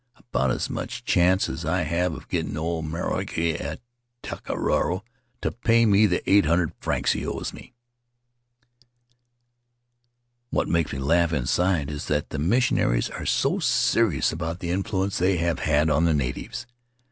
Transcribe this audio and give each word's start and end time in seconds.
About 0.15 0.49
as 0.49 0.67
much 0.67 1.05
chance 1.05 1.47
as 1.47 1.63
I 1.63 1.83
have 1.83 2.13
of 2.15 2.27
getting 2.27 2.57
old 2.57 2.85
Maroaki 2.85 3.53
at 3.61 3.81
Taka 4.23 4.57
Raro 4.57 5.03
to 5.41 5.51
pay 5.51 5.85
me 5.85 6.07
the 6.07 6.27
eight 6.27 6.45
hundred 6.45 6.73
francs 6.79 7.11
he 7.11 7.23
owes 7.23 7.53
me. 7.53 7.75
"What 10.49 10.67
makes 10.67 10.91
me 10.91 10.97
laugh 10.97 11.31
inside 11.33 11.91
is 11.91 12.07
that 12.07 12.31
the 12.31 12.39
mission 12.39 12.79
aries 12.79 13.11
are 13.11 13.27
so 13.27 13.59
serious 13.59 14.31
about 14.31 14.57
the 14.59 14.71
influence 14.71 15.19
they 15.19 15.37
have 15.37 15.59
had 15.59 15.91
on 15.91 16.05
the 16.05 16.15
natives. 16.15 16.65